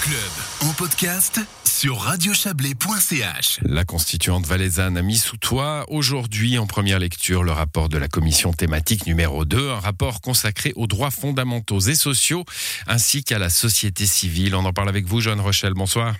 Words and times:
club 0.00 0.68
en 0.68 0.72
podcast 0.72 1.40
sur 1.64 1.98
radiochablais.ch. 1.98 3.60
La 3.62 3.84
constituante 3.84 4.46
valaisanne 4.46 4.96
a 4.96 5.02
mis 5.02 5.18
sous 5.18 5.36
toit 5.36 5.84
aujourd'hui 5.88 6.58
en 6.58 6.66
première 6.66 6.98
lecture 6.98 7.42
le 7.42 7.52
rapport 7.52 7.90
de 7.90 7.98
la 7.98 8.08
commission 8.08 8.52
thématique 8.52 9.06
numéro 9.06 9.44
2, 9.44 9.70
un 9.70 9.78
rapport 9.78 10.22
consacré 10.22 10.72
aux 10.76 10.86
droits 10.86 11.10
fondamentaux 11.10 11.80
et 11.80 11.94
sociaux 11.94 12.44
ainsi 12.86 13.24
qu'à 13.24 13.38
la 13.38 13.50
société 13.50 14.06
civile. 14.06 14.54
On 14.54 14.64
en 14.64 14.72
parle 14.72 14.88
avec 14.88 15.04
vous, 15.04 15.20
Joanne 15.20 15.40
Rochelle. 15.40 15.74
Bonsoir. 15.74 16.14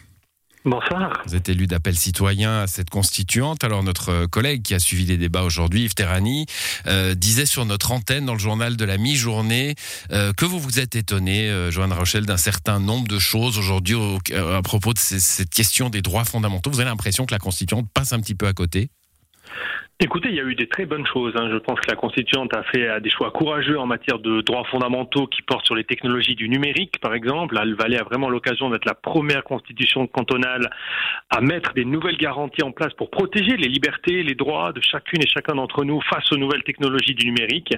Bonsoir. 0.66 1.22
Vous 1.26 1.34
êtes 1.34 1.48
élu 1.48 1.66
d'appel 1.66 1.96
citoyen 1.96 2.60
à 2.60 2.66
cette 2.66 2.90
constituante. 2.90 3.64
Alors 3.64 3.82
notre 3.82 4.26
collègue 4.26 4.60
qui 4.60 4.74
a 4.74 4.78
suivi 4.78 5.06
les 5.06 5.16
débats 5.16 5.42
aujourd'hui, 5.42 5.84
Yves 5.84 5.94
Terrani, 5.94 6.44
euh, 6.86 7.14
disait 7.14 7.46
sur 7.46 7.64
notre 7.64 7.92
antenne 7.92 8.26
dans 8.26 8.34
le 8.34 8.38
journal 8.38 8.76
de 8.76 8.84
la 8.84 8.98
mi-journée 8.98 9.74
euh, 10.12 10.34
que 10.34 10.44
vous 10.44 10.58
vous 10.58 10.78
êtes 10.78 10.96
étonné, 10.96 11.48
euh, 11.48 11.70
Joanne 11.70 11.94
Rochelle, 11.94 12.26
d'un 12.26 12.36
certain 12.36 12.78
nombre 12.78 13.08
de 13.08 13.18
choses 13.18 13.56
aujourd'hui 13.58 13.96
à 14.34 14.60
propos 14.60 14.92
de 14.92 14.98
cette 14.98 15.48
question 15.48 15.88
des 15.88 16.02
droits 16.02 16.26
fondamentaux. 16.26 16.70
Vous 16.70 16.80
avez 16.80 16.90
l'impression 16.90 17.24
que 17.24 17.32
la 17.32 17.38
constituante 17.38 17.88
passe 17.94 18.12
un 18.12 18.20
petit 18.20 18.34
peu 18.34 18.46
à 18.46 18.52
côté? 18.52 18.90
Écoutez, 20.02 20.30
il 20.30 20.34
y 20.34 20.40
a 20.40 20.44
eu 20.44 20.54
des 20.54 20.66
très 20.66 20.86
bonnes 20.86 21.06
choses. 21.06 21.34
Hein. 21.36 21.50
Je 21.52 21.58
pense 21.58 21.78
que 21.78 21.90
la 21.90 21.94
constituante 21.94 22.56
a 22.56 22.62
fait 22.62 22.88
des 23.02 23.10
choix 23.10 23.30
courageux 23.30 23.78
en 23.78 23.84
matière 23.84 24.18
de 24.18 24.40
droits 24.40 24.64
fondamentaux 24.64 25.26
qui 25.26 25.42
portent 25.42 25.66
sur 25.66 25.74
les 25.74 25.84
technologies 25.84 26.34
du 26.34 26.48
numérique, 26.48 26.98
par 27.02 27.12
exemple. 27.12 27.60
le 27.62 27.74
Valais 27.74 28.00
a 28.00 28.04
vraiment 28.04 28.30
l'occasion 28.30 28.70
d'être 28.70 28.86
la 28.86 28.94
première 28.94 29.44
constitution 29.44 30.06
cantonale 30.06 30.70
à 31.28 31.42
mettre 31.42 31.74
des 31.74 31.84
nouvelles 31.84 32.16
garanties 32.16 32.62
en 32.62 32.72
place 32.72 32.94
pour 32.94 33.10
protéger 33.10 33.58
les 33.58 33.68
libertés, 33.68 34.22
les 34.22 34.34
droits 34.34 34.72
de 34.72 34.80
chacune 34.80 35.20
et 35.22 35.28
chacun 35.28 35.56
d'entre 35.56 35.84
nous 35.84 36.00
face 36.00 36.32
aux 36.32 36.38
nouvelles 36.38 36.62
technologies 36.62 37.14
du 37.14 37.26
numérique. 37.26 37.74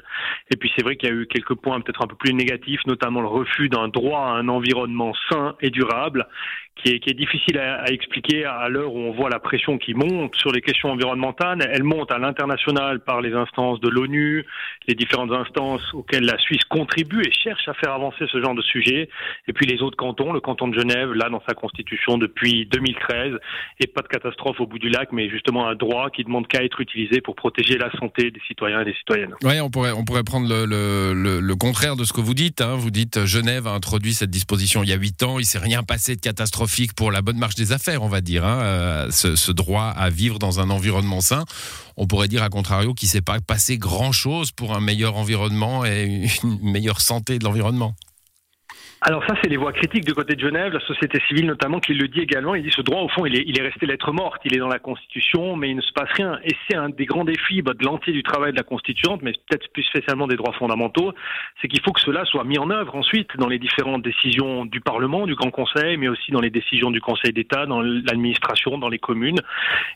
Et 0.48 0.56
puis 0.56 0.70
c'est 0.76 0.84
vrai 0.84 0.94
qu'il 0.94 1.08
y 1.08 1.12
a 1.12 1.16
eu 1.16 1.26
quelques 1.26 1.56
points 1.56 1.80
peut-être 1.80 2.02
un 2.02 2.06
peu 2.06 2.14
plus 2.14 2.34
négatifs, 2.34 2.86
notamment 2.86 3.20
le 3.20 3.26
refus 3.26 3.68
d'un 3.68 3.88
droit 3.88 4.20
à 4.20 4.34
un 4.34 4.48
environnement 4.48 5.12
sain 5.28 5.56
et 5.60 5.70
durable 5.70 6.28
qui 6.76 6.88
est, 6.88 7.14
difficile 7.14 7.58
à, 7.58 7.90
expliquer 7.92 8.44
à 8.44 8.68
l'heure 8.68 8.92
où 8.92 8.98
on 8.98 9.12
voit 9.12 9.30
la 9.30 9.38
pression 9.38 9.78
qui 9.78 9.94
monte 9.94 10.34
sur 10.36 10.50
les 10.50 10.60
questions 10.60 10.90
environnementales. 10.90 11.68
Elle 11.72 11.84
monte 11.84 12.10
à 12.10 12.18
l'international 12.18 13.00
par 13.00 13.20
les 13.20 13.32
instances 13.34 13.78
de 13.80 13.88
l'ONU, 13.88 14.44
les 14.88 14.94
différentes 14.94 15.30
instances 15.32 15.82
auxquelles 15.94 16.24
la 16.24 16.38
Suisse 16.38 16.64
contribue 16.64 17.22
et 17.22 17.30
cherche 17.30 17.68
à 17.68 17.74
faire 17.74 17.92
avancer 17.92 18.24
ce 18.30 18.40
genre 18.40 18.54
de 18.54 18.62
sujet. 18.62 19.08
Et 19.46 19.52
puis 19.52 19.66
les 19.66 19.80
autres 19.82 19.96
cantons, 19.96 20.32
le 20.32 20.40
canton 20.40 20.68
de 20.68 20.78
Genève, 20.78 21.12
là 21.12 21.28
dans 21.28 21.42
sa 21.46 21.54
constitution 21.54 22.18
depuis 22.18 22.66
2013, 22.66 23.34
et 23.80 23.86
pas 23.86 24.02
de 24.02 24.08
catastrophe 24.08 24.60
au 24.60 24.66
bout 24.66 24.78
du 24.78 24.88
lac, 24.88 25.10
mais 25.12 25.28
justement 25.28 25.68
un 25.68 25.74
droit 25.74 26.10
qui 26.10 26.24
demande 26.24 26.48
qu'à 26.48 26.64
être 26.64 26.80
utilisé 26.80 27.20
pour 27.20 27.36
protéger 27.36 27.78
la 27.78 27.92
santé 27.92 28.30
des 28.30 28.40
citoyens 28.48 28.80
et 28.80 28.84
des 28.86 28.94
citoyennes. 28.94 29.34
Oui, 29.44 29.60
on 29.60 29.70
pourrait, 29.70 29.92
on 29.92 30.04
pourrait 30.04 30.24
prendre 30.24 30.48
le, 30.48 31.54
contraire 31.54 31.94
de 31.96 32.04
ce 32.04 32.12
que 32.12 32.20
vous 32.20 32.34
dites. 32.34 32.60
Hein. 32.60 32.74
Vous 32.76 32.90
dites 32.90 33.24
Genève 33.24 33.68
a 33.68 33.70
introduit 33.70 34.14
cette 34.14 34.30
disposition 34.30 34.82
il 34.82 34.88
y 34.88 34.92
a 34.92 34.96
huit 34.96 35.22
ans, 35.22 35.38
il 35.38 35.44
s'est 35.44 35.58
rien 35.58 35.82
passé 35.82 36.16
de 36.16 36.20
catastrophe 36.20 36.61
pour 36.96 37.10
la 37.10 37.22
bonne 37.22 37.38
marche 37.38 37.54
des 37.54 37.72
affaires, 37.72 38.02
on 38.02 38.08
va 38.08 38.20
dire, 38.20 38.44
hein, 38.44 38.60
euh, 38.62 39.10
ce, 39.10 39.52
droit 39.52 39.84
à 39.84 40.10
vivre 40.10 40.38
dans 40.38 40.60
un 40.60 40.70
environnement 40.70 41.20
sain. 41.20 41.44
On 41.96 42.06
pourrait 42.06 42.28
dire, 42.28 42.42
à 42.42 42.48
contrario, 42.48 42.94
qu'il 42.94 43.06
ne 43.06 43.12
s'est 43.12 43.20
pas 43.20 43.40
passé 43.40 43.78
grand-chose 43.78 44.52
pour 44.52 44.74
un 44.74 44.80
meilleur 44.80 45.16
environnement 45.16 45.84
et 45.84 46.28
une 46.42 46.58
meilleure 46.62 47.00
santé 47.00 47.38
de 47.38 47.44
l'environnement. 47.44 47.94
Alors 49.04 49.24
ça, 49.26 49.34
c'est 49.42 49.50
les 49.50 49.56
voix 49.56 49.72
critiques 49.72 50.04
du 50.04 50.14
côté 50.14 50.36
de 50.36 50.40
Genève, 50.40 50.72
la 50.72 50.78
société 50.86 51.18
civile 51.26 51.46
notamment, 51.46 51.80
qui 51.80 51.92
le 51.92 52.06
dit 52.06 52.20
également. 52.20 52.54
Il 52.54 52.62
dit 52.62 52.70
ce 52.70 52.82
droit, 52.82 53.00
au 53.00 53.08
fond, 53.08 53.26
il 53.26 53.34
est, 53.34 53.42
il 53.48 53.58
est 53.58 53.62
resté 53.62 53.84
lettre 53.84 54.12
morte. 54.12 54.40
Il 54.44 54.54
est 54.54 54.60
dans 54.60 54.68
la 54.68 54.78
Constitution, 54.78 55.56
mais 55.56 55.70
il 55.70 55.76
ne 55.76 55.80
se 55.80 55.92
passe 55.92 56.10
rien. 56.12 56.38
Et 56.44 56.54
c'est 56.68 56.76
un 56.76 56.88
des 56.88 57.04
grands 57.04 57.24
défis 57.24 57.62
bah, 57.62 57.72
de 57.76 57.84
l'entier 57.84 58.12
du 58.12 58.22
travail 58.22 58.52
de 58.52 58.56
la 58.56 58.62
Constituante, 58.62 59.20
mais 59.22 59.32
peut-être 59.32 59.72
plus 59.72 59.82
spécialement 59.82 60.28
des 60.28 60.36
droits 60.36 60.52
fondamentaux, 60.52 61.12
c'est 61.60 61.66
qu'il 61.66 61.80
faut 61.80 61.90
que 61.90 62.00
cela 62.00 62.24
soit 62.26 62.44
mis 62.44 62.60
en 62.60 62.70
œuvre 62.70 62.94
ensuite 62.94 63.36
dans 63.38 63.48
les 63.48 63.58
différentes 63.58 64.02
décisions 64.02 64.66
du 64.66 64.80
Parlement, 64.80 65.26
du 65.26 65.34
Grand 65.34 65.50
Conseil, 65.50 65.96
mais 65.96 66.06
aussi 66.06 66.30
dans 66.30 66.40
les 66.40 66.50
décisions 66.50 66.92
du 66.92 67.00
Conseil 67.00 67.32
d'État, 67.32 67.66
dans 67.66 67.80
l'administration, 67.80 68.78
dans 68.78 68.88
les 68.88 69.00
communes. 69.00 69.40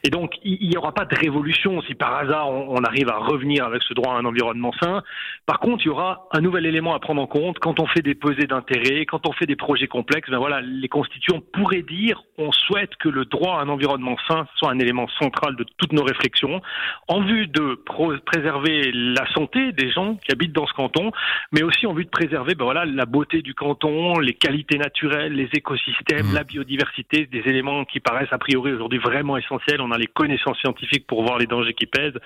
Et 0.03 0.11
donc, 0.11 0.35
il 0.43 0.69
n'y 0.69 0.77
aura 0.77 0.91
pas 0.91 1.05
de 1.05 1.15
révolution 1.15 1.81
si 1.83 1.95
par 1.95 2.17
hasard 2.17 2.51
on, 2.51 2.77
on 2.77 2.83
arrive 2.83 3.09
à 3.09 3.19
revenir 3.19 3.67
avec 3.67 3.85
ce 3.85 3.95
droit 3.95 4.15
à 4.15 4.19
un 4.19 4.25
environnement 4.25 4.73
sain. 4.83 5.05
Par 5.47 5.61
contre, 5.61 5.85
il 5.85 5.87
y 5.87 5.91
aura 5.91 6.27
un 6.33 6.41
nouvel 6.41 6.67
élément 6.67 6.93
à 6.93 6.99
prendre 6.99 7.23
en 7.23 7.29
compte 7.29 7.61
quand 7.61 7.79
on 7.79 7.87
fait 7.87 8.03
des 8.03 8.17
pesées 8.17 8.49
d'intérêt 8.49 8.96
quand 9.05 9.29
on 9.29 9.33
fait 9.33 9.47
des 9.47 9.57
projets 9.57 9.89
complexes, 9.89 10.31
ben 10.31 10.39
voilà, 10.39 10.61
les 10.61 10.89
constituants 10.89 11.41
pourraient 11.53 11.83
dire 11.83 12.23
on 12.39 12.53
souhaite 12.53 12.97
que 12.97 13.09
le 13.09 13.25
droit 13.25 13.59
à 13.59 13.63
un 13.63 13.69
environnement 13.69 14.17
sain 14.29 14.47
soit 14.57 14.71
un 14.71 14.79
élément 14.79 15.09
central 15.21 15.57
de 15.57 15.65
toutes 15.79 15.93
nos 15.93 16.05
réflexions, 16.05 16.61
en 17.09 17.23
vue 17.23 17.47
de 17.47 17.81
préserver 18.25 18.93
la 18.93 19.27
santé 19.33 19.73
des 19.73 19.91
gens 19.91 20.17
qui 20.17 20.33
habitent 20.33 20.53
dans 20.53 20.67
ce 20.67 20.73
canton, 20.73 21.11
mais 21.53 21.63
aussi 21.63 21.87
en 21.87 21.93
vue 21.93 22.05
de 22.05 22.11
préserver 22.11 22.55
ben 22.55 22.65
voilà, 22.65 22.85
la 22.85 23.07
beauté 23.07 23.43
du 23.43 23.55
canton, 23.55 24.19
les 24.19 24.35
qualités 24.35 24.79
naturelles, 24.79 25.33
les 25.35 25.49
écosystèmes, 25.53 26.31
mmh. 26.31 26.35
la 26.35 26.45
biodiversité, 26.45 27.27
des 27.27 27.43
éléments 27.47 27.85
qui 27.85 28.01
paraissent 28.01 28.33
a 28.33 28.39
priori 28.39 28.73
aujourd'hui 28.73 28.99
vraiment 28.99 29.37
essentiels. 29.37 29.81
On 29.81 29.91
a 29.91 29.99
les 29.99 30.07
connaissances 30.07 30.59
scientifiques 30.59 31.07
pour 31.07 31.23
voir 31.23 31.39
les 31.39 31.47
dangers 31.47 31.75
qui 31.75 31.87
pèsent. 31.87 32.19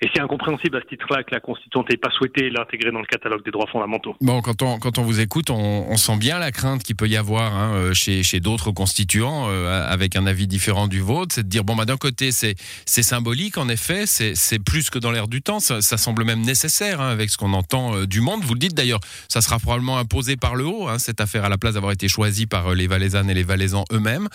Et 0.00 0.08
c'est 0.14 0.20
incompréhensible 0.20 0.76
à 0.76 0.80
ce 0.80 0.86
titre-là 0.86 1.22
que 1.22 1.34
la 1.34 1.40
Constituante 1.40 1.90
n'ait 1.90 1.96
pas 1.96 2.10
souhaité 2.10 2.50
l'intégrer 2.50 2.90
dans 2.90 3.00
le 3.00 3.06
catalogue 3.06 3.44
des 3.44 3.50
droits 3.50 3.66
fondamentaux. 3.66 4.14
Bon, 4.20 4.40
quand 4.40 4.62
on, 4.62 4.78
quand 4.78 4.98
on 4.98 5.02
vous 5.02 5.20
écoute, 5.20 5.50
on, 5.50 5.86
on 5.88 5.96
sent 5.96 6.13
bien 6.16 6.38
la 6.38 6.52
crainte 6.52 6.82
qu'il 6.82 6.96
peut 6.96 7.08
y 7.08 7.16
avoir 7.16 7.54
hein, 7.54 7.74
euh, 7.74 7.94
chez, 7.94 8.22
chez 8.22 8.40
d'autres 8.40 8.70
constituants 8.70 9.46
euh, 9.48 9.86
avec 9.88 10.16
un 10.16 10.26
avis 10.26 10.46
différent 10.46 10.88
du 10.88 11.00
vôtre, 11.00 11.34
c'est 11.34 11.42
de 11.42 11.48
dire 11.48 11.64
bon 11.64 11.76
bah 11.76 11.84
d'un 11.84 11.96
côté 11.96 12.32
c'est 12.32 12.54
c'est 12.86 13.02
symbolique 13.02 13.58
en 13.58 13.68
effet, 13.68 14.04
c'est 14.06 14.58
plus 14.58 14.90
que 14.90 14.98
dans 14.98 15.10
l'air 15.10 15.28
du 15.28 15.42
temps, 15.42 15.60
ça, 15.60 15.80
semble 15.82 16.24
même 16.24 16.42
nécessaire 16.42 17.00
hein, 17.00 17.10
avec 17.10 17.30
ce 17.30 17.36
qu'on 17.36 17.52
entend 17.52 17.96
euh, 17.96 18.06
du 18.06 18.20
monde. 18.20 18.42
Vous 18.44 18.54
le 18.54 18.60
dites 18.60 18.74
d'ailleurs, 18.74 19.00
ça 19.28 19.40
sera 19.40 19.58
probablement 19.58 19.98
imposé 19.98 20.36
par 20.36 20.54
le 20.54 20.66
haut 20.66 20.88
hein, 20.88 20.98
cette 20.98 21.20
affaire 21.20 21.44
à 21.44 21.48
la 21.48 21.58
place 21.58 21.74
d'avoir 21.74 21.92
été 21.92 22.08
choisie 22.08 22.46
par 22.46 22.74
les 22.74 22.86
Valaisannes 22.86 23.30
et 23.30 23.34
les 23.34 23.42
Valaisans 23.42 23.84
eux-mêmes. 23.92 24.28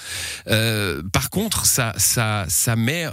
par 1.12 1.30
contre, 1.30 1.66
ça 1.66 1.94
ça 1.98 2.46
ça 2.48 2.76
met 2.76 3.06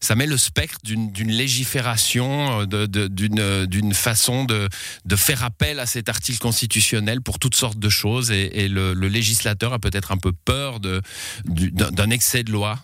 ça 0.00 0.14
met 0.14 0.26
le 0.26 0.36
spectre 0.36 0.78
d'une 0.82 1.30
légifération, 1.30 2.64
de, 2.66 2.86
d'une 2.86 3.66
d'une 3.66 3.94
façon 3.94 4.44
de 4.44 4.68
de 5.04 5.16
faire 5.16 5.44
appel 5.44 5.80
à 5.80 5.86
cet 5.86 6.08
article 6.08 6.38
constitutionnel 6.38 7.20
pour 7.20 7.38
toutes 7.38 7.54
sortes 7.54 7.78
de 7.78 7.88
choses 7.94 8.30
et, 8.30 8.68
le, 8.68 8.92
législateur 8.92 9.72
a 9.72 9.78
peut-être 9.78 10.12
un 10.12 10.16
peu 10.16 10.32
peur 10.32 10.80
d'un 10.80 12.10
excès 12.10 12.42
de 12.42 12.52
loi 12.52 12.78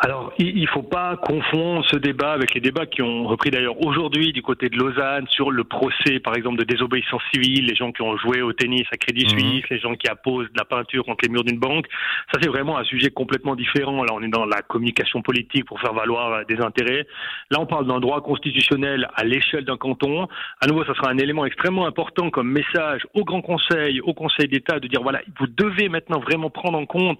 alors, 0.00 0.32
il 0.38 0.60
ne 0.60 0.66
faut 0.68 0.84
pas 0.84 1.16
confondre 1.16 1.84
ce 1.90 1.96
débat 1.96 2.30
avec 2.30 2.54
les 2.54 2.60
débats 2.60 2.86
qui 2.86 3.02
ont 3.02 3.26
repris 3.26 3.50
d'ailleurs 3.50 3.84
aujourd'hui 3.84 4.32
du 4.32 4.42
côté 4.42 4.68
de 4.68 4.76
Lausanne 4.76 5.26
sur 5.28 5.50
le 5.50 5.64
procès, 5.64 6.20
par 6.20 6.36
exemple, 6.36 6.56
de 6.56 6.62
désobéissance 6.62 7.20
civile, 7.34 7.66
les 7.66 7.74
gens 7.74 7.90
qui 7.90 8.02
ont 8.02 8.16
joué 8.16 8.40
au 8.40 8.52
tennis 8.52 8.86
à 8.92 8.96
Crédit 8.96 9.24
mhm. 9.24 9.30
Suisse, 9.30 9.64
les 9.70 9.80
gens 9.80 9.96
qui 9.96 10.06
apposent 10.06 10.46
de 10.52 10.56
la 10.56 10.64
peinture 10.64 11.04
contre 11.04 11.24
les 11.24 11.28
murs 11.30 11.42
d'une 11.42 11.58
banque. 11.58 11.86
Ça, 12.32 12.38
c'est 12.40 12.48
vraiment 12.48 12.78
un 12.78 12.84
sujet 12.84 13.10
complètement 13.10 13.56
différent. 13.56 14.04
Là, 14.04 14.10
on 14.12 14.22
est 14.22 14.28
dans 14.28 14.44
la 14.44 14.62
communication 14.62 15.20
politique 15.20 15.64
pour 15.64 15.80
faire 15.80 15.94
valoir 15.94 16.46
des 16.46 16.60
intérêts. 16.60 17.04
Là, 17.50 17.58
on 17.58 17.66
parle 17.66 17.88
d'un 17.88 17.98
droit 17.98 18.20
constitutionnel 18.20 19.08
à 19.16 19.24
l'échelle 19.24 19.64
d'un 19.64 19.78
canton. 19.78 20.28
À 20.60 20.68
nouveau, 20.68 20.84
ça 20.84 20.94
sera 20.94 21.10
un 21.10 21.18
élément 21.18 21.44
extrêmement 21.44 21.86
important 21.86 22.30
comme 22.30 22.52
message 22.52 23.02
au 23.14 23.24
Grand 23.24 23.42
Conseil, 23.42 24.00
au 24.02 24.14
Conseil 24.14 24.46
d'État, 24.46 24.78
de 24.78 24.86
dire, 24.86 25.02
voilà, 25.02 25.22
vous 25.40 25.48
devez 25.48 25.88
maintenant 25.88 26.20
vraiment 26.20 26.50
prendre 26.50 26.78
en 26.78 26.86
compte 26.86 27.18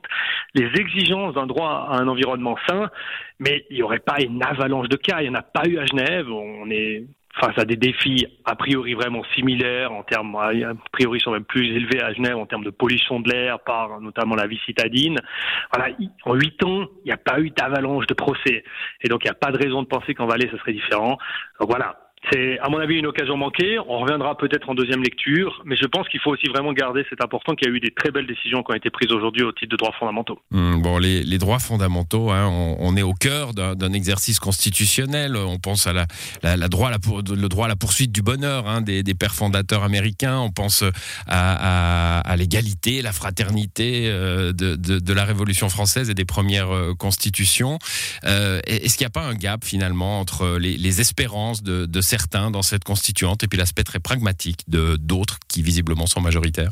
les 0.54 0.70
exigences 0.80 1.34
d'un 1.34 1.46
droit 1.46 1.88
à 1.90 1.96
un 2.00 2.06
environnement 2.06 2.56
mais 3.38 3.64
il 3.70 3.76
n'y 3.76 3.82
aurait 3.82 3.98
pas 3.98 4.20
une 4.20 4.42
avalanche 4.42 4.88
de 4.88 4.96
cas. 4.96 5.20
Il 5.20 5.30
n'y 5.30 5.36
en 5.36 5.38
a 5.38 5.42
pas 5.42 5.66
eu 5.66 5.78
à 5.78 5.86
Genève. 5.86 6.30
On 6.30 6.70
est 6.70 7.04
face 7.40 7.56
à 7.58 7.64
des 7.64 7.76
défis 7.76 8.26
a 8.44 8.56
priori 8.56 8.94
vraiment 8.94 9.22
similaires 9.34 9.92
en 9.92 10.02
termes, 10.02 10.34
a 10.34 10.52
priori 10.92 11.20
sont 11.20 11.32
même 11.32 11.44
plus 11.44 11.66
élevés 11.66 12.02
à 12.02 12.12
Genève 12.12 12.36
en 12.36 12.46
termes 12.46 12.64
de 12.64 12.70
pollution 12.70 13.20
de 13.20 13.30
l'air 13.30 13.60
par 13.60 14.00
notamment 14.00 14.34
la 14.34 14.46
vie 14.46 14.58
citadine. 14.66 15.18
Voilà, 15.72 15.94
en 16.24 16.34
huit 16.34 16.62
ans, 16.64 16.86
il 17.04 17.06
n'y 17.06 17.12
a 17.12 17.16
pas 17.16 17.40
eu 17.40 17.50
d'avalanche 17.50 18.06
de 18.06 18.14
procès. 18.14 18.64
Et 19.02 19.08
donc, 19.08 19.22
il 19.24 19.26
n'y 19.26 19.32
a 19.32 19.34
pas 19.34 19.52
de 19.52 19.58
raison 19.58 19.82
de 19.82 19.86
penser 19.86 20.14
qu'en 20.14 20.26
Valais, 20.26 20.48
ce 20.50 20.58
serait 20.58 20.72
différent. 20.72 21.18
Voilà, 21.60 22.07
c'est, 22.30 22.58
à 22.58 22.68
mon 22.68 22.78
avis, 22.78 22.96
une 22.96 23.06
occasion 23.06 23.36
manquée. 23.36 23.78
On 23.78 23.98
reviendra 24.00 24.36
peut-être 24.36 24.68
en 24.68 24.74
deuxième 24.74 25.02
lecture, 25.02 25.62
mais 25.64 25.76
je 25.76 25.86
pense 25.86 26.08
qu'il 26.08 26.20
faut 26.20 26.30
aussi 26.30 26.46
vraiment 26.48 26.72
garder 26.72 27.04
cet 27.08 27.22
important 27.22 27.54
qu'il 27.54 27.68
y 27.68 27.70
a 27.70 27.74
eu 27.74 27.80
des 27.80 27.90
très 27.90 28.10
belles 28.10 28.26
décisions 28.26 28.62
qui 28.62 28.72
ont 28.72 28.76
été 28.76 28.90
prises 28.90 29.12
aujourd'hui 29.12 29.42
au 29.42 29.52
titre 29.52 29.70
de 29.70 29.76
droits 29.76 29.94
fondamentaux. 29.98 30.38
Hum, 30.52 30.82
bon, 30.82 30.98
les, 30.98 31.38
droits 31.38 31.58
fondamentaux, 31.58 32.30
hein, 32.30 32.48
on, 32.80 32.96
est 32.96 33.02
au 33.02 33.14
cœur 33.14 33.54
d'un, 33.54 33.92
exercice 33.92 34.40
constitutionnel. 34.40 35.36
On 35.36 35.58
pense 35.58 35.86
à 35.86 35.92
la, 35.92 36.68
droit 36.68 36.90
le 36.90 37.48
droit 37.48 37.66
à 37.66 37.68
la 37.68 37.76
poursuite 37.76 38.12
du 38.12 38.22
bonheur 38.22 38.68
hein, 38.68 38.80
des, 38.80 39.02
pères 39.14 39.34
fondateurs 39.34 39.82
américains. 39.82 40.38
On 40.38 40.50
pense 40.50 40.84
à, 41.26 42.34
l'égalité, 42.36 43.02
la 43.02 43.12
fraternité 43.12 44.04
euh, 44.06 44.52
de, 44.52 45.12
la 45.12 45.24
Révolution 45.24 45.68
française 45.68 46.10
et 46.10 46.14
des 46.14 46.24
premières 46.24 46.70
euh, 46.70 46.94
constitutions. 46.94 47.78
Euh, 48.24 48.60
est-ce 48.66 48.96
qu'il 48.96 49.04
n'y 49.04 49.08
a 49.08 49.10
pas 49.10 49.24
un 49.24 49.34
gap 49.34 49.64
finalement 49.64 50.20
entre 50.20 50.58
les, 50.58 50.76
les 50.76 51.00
espérances 51.00 51.62
de, 51.62 51.86
de 51.86 52.00
certains 52.08 52.50
dans 52.50 52.62
cette 52.62 52.84
constituante 52.84 53.44
et 53.44 53.48
puis 53.48 53.58
l'aspect 53.58 53.84
très 53.84 54.00
pragmatique 54.00 54.60
de 54.68 54.96
d'autres 54.96 55.38
qui 55.48 55.62
visiblement 55.62 56.06
sont 56.06 56.20
majoritaires 56.20 56.70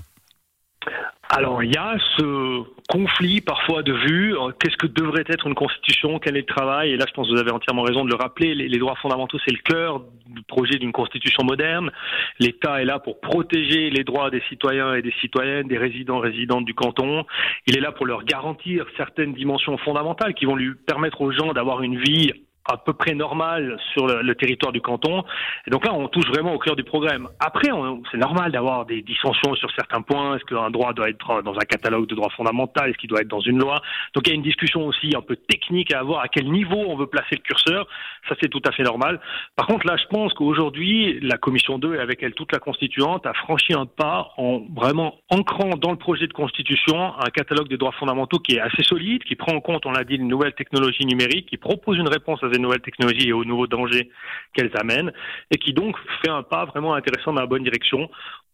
alors 1.28 1.62
il 1.62 1.72
y 1.72 1.76
a 1.76 1.96
ce 2.16 2.62
conflit 2.88 3.40
parfois 3.40 3.82
de 3.82 3.92
vue. 3.92 4.34
Qu'est-ce 4.60 4.76
que 4.76 4.86
devrait 4.86 5.24
être 5.26 5.46
une 5.46 5.54
constitution? 5.54 6.18
Quel 6.18 6.36
est 6.36 6.40
le 6.40 6.46
travail? 6.46 6.92
Et 6.92 6.96
là, 6.96 7.04
je 7.08 7.12
pense 7.14 7.28
que 7.28 7.34
vous 7.34 7.40
avez 7.40 7.50
entièrement 7.50 7.82
raison 7.82 8.04
de 8.04 8.10
le 8.10 8.16
rappeler. 8.16 8.54
Les, 8.54 8.78
droits 8.78 8.94
fondamentaux, 8.96 9.38
c'est 9.44 9.52
le 9.52 9.62
cœur 9.62 10.02
du 10.28 10.42
projet 10.42 10.78
d'une 10.78 10.92
constitution 10.92 11.42
moderne. 11.44 11.90
L'État 12.38 12.80
est 12.80 12.84
là 12.84 13.00
pour 13.00 13.20
protéger 13.20 13.90
les 13.90 14.04
droits 14.04 14.30
des 14.30 14.42
citoyens 14.48 14.94
et 14.94 15.02
des 15.02 15.12
citoyennes, 15.20 15.66
des 15.66 15.78
résidents 15.78 16.20
résidentes 16.20 16.64
du 16.64 16.74
canton. 16.74 17.24
Il 17.66 17.76
est 17.76 17.80
là 17.80 17.90
pour 17.90 18.06
leur 18.06 18.24
garantir 18.24 18.86
certaines 18.96 19.34
dimensions 19.34 19.76
fondamentales 19.78 20.34
qui 20.34 20.44
vont 20.44 20.56
lui 20.56 20.74
permettre 20.86 21.20
aux 21.22 21.32
gens 21.32 21.52
d'avoir 21.52 21.82
une 21.82 21.98
vie 21.98 22.32
à 22.68 22.76
peu 22.76 22.92
près 22.92 23.14
normal 23.14 23.78
sur 23.92 24.06
le, 24.06 24.34
territoire 24.34 24.72
du 24.72 24.80
canton. 24.80 25.24
Et 25.66 25.70
donc 25.70 25.84
là, 25.84 25.94
on 25.94 26.08
touche 26.08 26.26
vraiment 26.26 26.52
au 26.54 26.58
cœur 26.58 26.76
du 26.76 26.84
programme. 26.84 27.28
Après, 27.40 27.70
c'est 28.10 28.18
normal 28.18 28.52
d'avoir 28.52 28.84
des 28.86 29.02
dissensions 29.02 29.54
sur 29.54 29.70
certains 29.72 30.02
points. 30.02 30.36
Est-ce 30.36 30.44
qu'un 30.44 30.70
droit 30.70 30.92
doit 30.92 31.08
être 31.08 31.42
dans 31.42 31.54
un 31.54 31.64
catalogue 31.64 32.06
de 32.06 32.14
droits 32.14 32.30
fondamentaux 32.30 32.84
Est-ce 32.84 32.98
qu'il 32.98 33.08
doit 33.08 33.20
être 33.20 33.28
dans 33.28 33.40
une 33.40 33.58
loi? 33.58 33.80
Donc 34.14 34.26
il 34.26 34.30
y 34.30 34.32
a 34.32 34.36
une 34.36 34.42
discussion 34.42 34.86
aussi 34.86 35.14
un 35.16 35.22
peu 35.22 35.36
technique 35.36 35.92
à 35.92 36.00
avoir. 36.00 36.20
À 36.20 36.28
quel 36.28 36.50
niveau 36.50 36.76
on 36.76 36.96
veut 36.96 37.06
placer 37.06 37.36
le 37.36 37.42
curseur 37.42 37.86
Ça, 38.28 38.34
c'est 38.40 38.48
tout 38.48 38.62
à 38.66 38.72
fait 38.72 38.82
normal. 38.82 39.20
Par 39.54 39.66
contre, 39.66 39.86
là, 39.86 39.96
je 39.96 40.06
pense 40.06 40.32
qu'aujourd'hui, 40.34 41.18
la 41.22 41.38
Commission 41.38 41.78
2 41.78 41.94
et 41.94 41.98
avec 41.98 42.22
elle 42.22 42.34
toute 42.34 42.52
la 42.52 42.58
constituante 42.58 43.26
a 43.26 43.32
franchi 43.34 43.72
un 43.72 43.86
pas 43.86 44.32
en 44.36 44.62
vraiment 44.74 45.14
ancrant 45.30 45.76
dans 45.76 45.90
le 45.90 45.96
projet 45.96 46.26
de 46.26 46.32
constitution 46.32 47.12
un 47.18 47.30
catalogue 47.30 47.68
des 47.68 47.76
droits 47.76 47.92
fondamentaux 47.92 48.38
qui 48.38 48.56
est 48.56 48.60
assez 48.60 48.82
solide, 48.82 49.24
qui 49.24 49.36
prend 49.36 49.54
en 49.54 49.60
compte, 49.60 49.86
on 49.86 49.92
l'a 49.92 50.04
dit, 50.04 50.16
une 50.16 50.28
nouvelle 50.28 50.54
technologie 50.54 51.06
numérique, 51.06 51.48
qui 51.48 51.56
propose 51.56 51.98
une 51.98 52.08
réponse 52.08 52.42
à 52.42 52.48
nouvelles 52.58 52.80
technologies 52.80 53.28
et 53.28 53.32
aux 53.32 53.44
nouveaux 53.44 53.66
dangers 53.66 54.10
qu'elles 54.54 54.72
amènent, 54.78 55.12
et 55.50 55.58
qui 55.58 55.72
donc 55.72 55.96
fait 56.22 56.30
un 56.30 56.42
pas 56.42 56.64
vraiment 56.64 56.94
intéressant 56.94 57.32
dans 57.32 57.40
la 57.40 57.46
bonne 57.46 57.62
direction. 57.62 58.08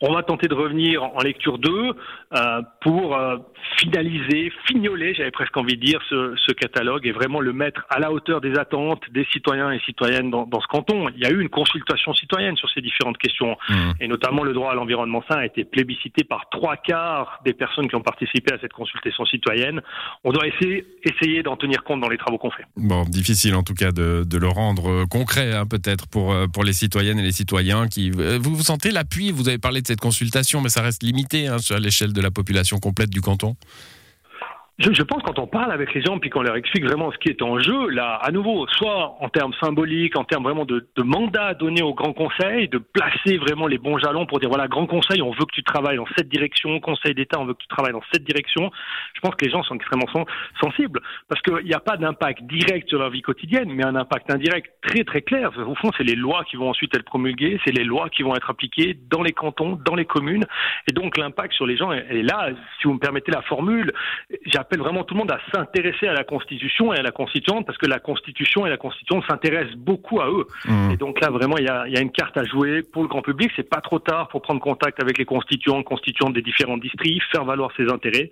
On 0.05 0.13
va 0.13 0.25
tenter 0.25 0.49
de 0.49 0.55
revenir 0.55 1.05
en 1.05 1.21
lecture 1.23 1.59
2 1.59 1.71
euh, 1.71 2.63
pour 2.81 3.15
euh, 3.17 3.37
finaliser, 3.79 4.53
fignoler, 4.67 5.15
j'avais 5.15 5.31
presque 5.31 5.57
envie 5.57 5.77
de 5.77 5.81
dire, 5.81 6.01
ce, 6.11 6.35
ce, 6.45 6.53
catalogue 6.53 7.07
et 7.07 7.13
vraiment 7.13 7.41
le 7.41 7.53
mettre 7.53 7.87
à 7.89 8.01
la 8.01 8.11
hauteur 8.11 8.41
des 8.41 8.59
attentes 8.59 9.03
des 9.13 9.25
citoyens 9.33 9.71
et 9.71 9.79
citoyennes 9.87 10.29
dans, 10.29 10.45
dans 10.45 10.61
ce 10.61 10.67
canton. 10.67 11.09
Il 11.15 11.23
y 11.23 11.27
a 11.27 11.31
eu 11.31 11.41
une 11.41 11.49
consultation 11.49 12.13
citoyenne 12.15 12.57
sur 12.57 12.69
ces 12.71 12.81
différentes 12.81 13.17
questions, 13.19 13.57
mmh. 13.69 13.75
et 14.01 14.09
notamment 14.09 14.43
le 14.43 14.53
droit 14.53 14.73
à 14.73 14.75
l'environnement 14.75 15.23
sain 15.29 15.37
a 15.37 15.47
été 15.47 15.63
plébiscité 15.63 16.25
par 16.25 16.49
trois 16.51 16.77
quarts 16.77 17.41
des 17.45 17.53
personnes 17.53 17.89
qui 17.89 17.95
ont 17.95 18.03
participé 18.03 18.53
à 18.53 18.59
cette 18.59 18.73
consultation 18.73 19.25
citoyenne. 19.25 19.83
On 20.25 20.33
doit 20.33 20.49
essayer, 20.49 20.85
essayer 21.05 21.45
d'en 21.45 21.57
tenir 21.57 21.85
compte 21.85 22.01
dans 22.01 22.09
les 22.09 22.19
travaux 22.19 22.39
qu'on 22.39 22.51
fait. 22.51 22.65
Bon, 22.77 23.05
difficile 23.05 23.55
en 23.55 23.63
tout 23.63 23.75
cas 23.75 23.92
de, 23.93 24.37
le 24.37 24.49
rendre 24.49 25.05
concret, 25.07 25.55
hein, 25.55 25.67
peut-être 25.67 26.07
pour, 26.07 26.33
euh, 26.33 26.47
pour 26.47 26.65
les 26.65 26.73
citoyennes 26.73 27.19
et 27.19 27.23
les 27.23 27.33
citoyens 27.33 27.89
qui. 27.89 28.11
Vous, 28.11 28.55
vous 28.55 28.63
sentez 28.63 28.91
l'appui? 28.91 29.31
Vous 29.31 29.49
avez 29.49 29.59
parlé 29.59 29.83
de 29.83 29.87
cette 29.87 30.01
consultation, 30.01 30.61
mais 30.61 30.69
ça 30.69 30.83
reste 30.83 31.03
limité 31.03 31.47
hein, 31.47 31.59
à 31.71 31.79
l'échelle 31.79 32.13
de 32.13 32.21
la 32.21 32.31
population 32.31 32.79
complète 32.79 33.11
du 33.11 33.21
canton? 33.21 33.57
Je, 34.79 35.03
pense 35.03 35.23
quand 35.23 35.39
on 35.39 35.47
parle 35.47 35.71
avec 35.71 35.93
les 35.95 36.03
gens 36.03 36.19
puis 36.19 36.31
qu'on 36.31 36.43
leur 36.43 36.57
explique 36.57 36.85
vraiment 36.85 37.13
ce 37.13 37.19
qui 37.19 37.29
est 37.29 37.43
en 37.43 37.59
jeu, 37.59 37.89
là, 37.91 38.15
à 38.15 38.31
nouveau, 38.31 38.67
soit 38.69 39.17
en 39.21 39.29
termes 39.29 39.53
symboliques, 39.63 40.17
en 40.17 40.25
termes 40.25 40.45
vraiment 40.45 40.65
de, 40.65 40.89
de 40.97 41.03
mandat 41.03 41.55
donné 41.55 41.83
au 41.83 41.95
Grand 41.95 42.13
Conseil, 42.15 42.69
de 42.69 42.79
placer 42.79 43.37
vraiment 43.37 43.67
les 43.67 43.79
bons 43.79 43.99
jalons 43.99 44.27
pour 44.27 44.41
dire 44.41 44.49
voilà, 44.49 44.69
Grand 44.69 44.87
Conseil, 44.87 45.21
on 45.21 45.31
veut 45.31 45.45
que 45.45 45.55
tu 45.55 45.63
travailles 45.63 45.99
dans 45.99 46.07
cette 46.17 46.29
direction, 46.29 46.81
Conseil 46.81 47.15
d'État, 47.15 47.39
on 47.39 47.45
veut 47.45 47.55
que 47.55 47.63
tu 47.63 47.69
travailles 47.69 47.93
dans 47.93 48.03
cette 48.13 48.25
direction. 48.25 48.71
Je 49.15 49.21
pense 49.21 49.35
que 49.35 49.45
les 49.45 49.51
gens 49.51 49.63
sont 49.63 49.75
extrêmement 49.75 50.07
sensibles 50.61 51.01
parce 51.29 51.41
qu'il 51.43 51.67
n'y 51.67 51.75
a 51.75 51.81
pas 51.81 51.97
d'impact 51.97 52.43
direct 52.45 52.89
sur 52.89 52.99
leur 52.99 53.11
vie 53.11 53.23
quotidienne, 53.23 53.71
mais 53.71 53.85
un 53.85 53.95
impact 53.95 54.33
indirect 54.33 54.73
très 54.83 55.05
très 55.05 55.23
clair. 55.23 55.53
Au 55.59 55.75
fond, 55.75 55.91
c'est 55.97 56.05
les 56.05 56.17
lois 56.17 56.45
qui 56.45 56.57
vont 56.57 56.71
ensuite 56.71 56.95
être 56.97 57.05
promulguées, 57.05 57.61
c'est 57.65 57.73
les 57.73 57.85
lois 57.85 58.09
qui 58.09 58.23
vont 58.23 58.35
être 58.35 58.49
appliquées 58.49 58.99
dans 59.11 59.23
les 59.23 59.33
cantons, 59.33 59.79
dans 59.85 59.95
les 59.95 60.07
communes, 60.07 60.45
et 60.89 60.93
donc 60.93 61.19
l'impact 61.19 61.53
sur 61.53 61.67
les 61.67 61.77
gens 61.77 61.93
est 61.93 62.23
là. 62.23 62.51
Si 62.81 62.89
vous 62.89 62.95
me 62.95 62.99
permettez 62.99 63.31
la 63.33 63.43
formule, 63.43 63.93
j'appelle 64.63 64.79
vraiment 64.79 65.03
tout 65.03 65.15
le 65.15 65.19
monde 65.19 65.33
à 65.33 65.41
s'intéresser 65.53 66.07
à 66.07 66.13
la 66.13 66.23
Constitution 66.23 66.93
et 66.93 66.99
à 66.99 67.03
la 67.03 67.11
Constituante 67.11 67.67
parce 67.67 67.79
que 67.79 67.87
la 67.87 67.99
Constitution 67.99 68.65
et 68.65 68.71
la 68.71 68.77
Constitution 68.77 69.21
s'intéressent 69.29 69.77
beaucoup 69.77 70.21
à 70.21 70.29
eux. 70.29 70.47
Mmh. 70.67 70.93
Et 70.93 70.97
donc 70.97 71.21
là, 71.21 71.31
vraiment, 71.31 71.59
il 71.59 71.65
y 71.65 71.69
a, 71.69 71.89
y 71.89 71.97
a, 71.97 72.01
une 72.01 72.13
carte 72.13 72.37
à 72.37 72.45
jouer 72.45 72.83
pour 72.83 73.03
le 73.03 73.09
grand 73.09 73.23
public. 73.23 73.51
C'est 73.57 73.69
pas 73.69 73.81
trop 73.81 73.99
tard 73.99 74.29
pour 74.29 74.41
prendre 74.41 74.61
contact 74.61 75.03
avec 75.03 75.19
les 75.19 75.25
constituants, 75.25 75.83
constituantes 75.83 76.35
des 76.35 76.43
différents 76.43 76.79
districts, 76.79 77.23
faire 77.33 77.45
valoir 77.45 77.71
ses 77.77 77.91
intérêts. 77.91 78.31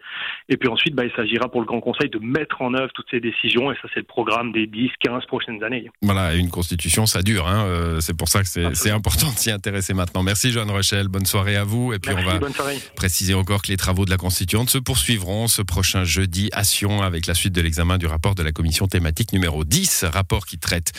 Et 0.49 0.57
puis 0.57 0.69
ensuite, 0.69 0.95
bah, 0.95 1.05
il 1.05 1.11
s'agira 1.17 1.49
pour 1.49 1.61
le 1.61 1.67
Grand 1.67 1.81
Conseil 1.81 2.09
de 2.11 2.21
mettre 2.21 2.63
en 2.63 2.75
œuvre 2.75 2.93
toutes 2.95 3.11
ces 3.11 3.19
décisions. 3.19 3.73
Et 3.73 3.75
ça, 3.83 3.89
c'est 3.93 4.01
le 4.01 4.07
programme 4.07 4.53
des 4.53 4.69
10, 4.69 4.91
15 5.01 5.27
prochaines 5.27 5.65
années. 5.65 5.91
Voilà, 6.03 6.35
une 6.35 6.51
Constitution, 6.51 7.07
ça 7.07 7.23
dure. 7.23 7.49
Hein. 7.49 7.65
Euh, 7.67 8.01
c'est 8.01 8.17
pour 8.17 8.29
ça 8.29 8.43
que 8.43 8.47
c'est 8.47 8.91
important 8.91 9.27
de 9.27 9.37
s'y 9.37 9.51
intéresser 9.51 9.95
maintenant. 9.95 10.23
Merci, 10.23 10.53
Joanne 10.53 10.71
Rochelle. 10.71 11.09
Bonne 11.09 11.27
soirée 11.27 11.57
à 11.57 11.65
vous. 11.65 11.93
Et 11.93 11.99
puis, 11.99 12.15
Merci, 12.15 12.29
on 12.29 12.49
va 12.49 12.73
préciser 12.95 13.35
encore 13.35 13.63
que 13.63 13.69
les 13.69 13.77
travaux 13.77 14.05
de 14.05 14.11
la 14.11 14.17
Constituante 14.17 14.71
se 14.71 14.79
poursuivront 14.79 15.49
ce 15.49 15.63
prochain 15.63 16.05
jeudi 16.05 16.20
à 16.53 16.65
Sion 16.65 17.03
avec 17.03 17.27
la 17.27 17.35
suite 17.35 17.53
de 17.53 17.61
l'examen 17.61 17.99
du 17.99 18.07
rapport 18.07 18.35
de 18.35 18.43
la 18.43 18.53
commission 18.53 18.87
thématique 18.87 19.33
numéro 19.33 19.65
10, 19.65 20.05
rapport 20.05 20.47
qui 20.47 20.59
traite, 20.59 20.93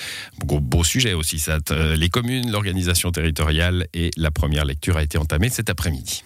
beau, 0.46 0.60
beau 0.60 0.84
sujet 0.84 1.14
aussi, 1.14 1.44
euh, 1.72 1.96
les 1.96 2.10
communes, 2.10 2.52
l'organisation 2.52 3.12
territoriale 3.12 3.88
et 3.94 4.12
la 4.18 4.32
première 4.32 4.66
lecture 4.66 4.98
a 4.98 5.04
été 5.04 5.18
entamée 5.18 5.50
cet 5.50 5.70
après-midi. 5.70 6.20